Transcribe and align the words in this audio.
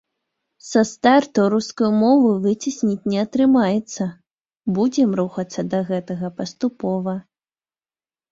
Са 0.67 0.81
старту 0.91 1.41
рускую 1.53 1.89
мову 2.03 2.29
выцесніць 2.45 3.07
не 3.13 3.19
атрымаецца, 3.25 4.03
будзем 4.77 5.09
рухацца 5.19 5.61
да 5.75 5.79
гэтага 5.91 6.27
паступова. 6.39 7.13